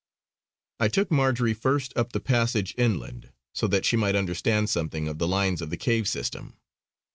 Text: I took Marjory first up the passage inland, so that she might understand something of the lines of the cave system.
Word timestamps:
I 0.79 0.87
took 0.87 1.11
Marjory 1.11 1.53
first 1.53 1.93
up 1.95 2.11
the 2.11 2.19
passage 2.19 2.73
inland, 2.75 3.29
so 3.53 3.67
that 3.67 3.85
she 3.85 3.95
might 3.95 4.15
understand 4.15 4.67
something 4.67 5.07
of 5.07 5.19
the 5.19 5.27
lines 5.27 5.61
of 5.61 5.69
the 5.69 5.77
cave 5.77 6.07
system. 6.07 6.57